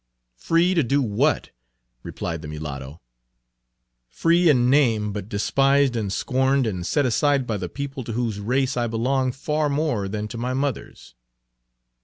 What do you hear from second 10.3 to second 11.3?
my mother's."